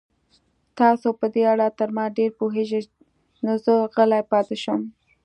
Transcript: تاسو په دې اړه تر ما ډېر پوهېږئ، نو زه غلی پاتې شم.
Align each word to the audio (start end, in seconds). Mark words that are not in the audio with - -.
تاسو 0.79 1.07
په 1.19 1.25
دې 1.33 1.43
اړه 1.53 1.67
تر 1.79 1.89
ما 1.97 2.05
ډېر 2.17 2.31
پوهېږئ، 2.39 2.83
نو 3.43 3.51
زه 3.63 3.73
غلی 3.95 4.21
پاتې 4.31 4.55
شم. 4.63 4.81